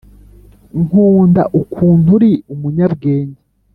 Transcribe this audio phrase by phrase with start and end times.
[0.83, 3.41] nkunda ukuntu uri umunyabwenge